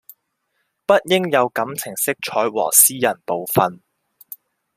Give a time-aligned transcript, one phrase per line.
[0.87, 3.81] 不應有感情色彩和私人成分